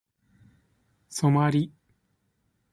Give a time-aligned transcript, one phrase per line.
[1.09, 1.71] ソマリ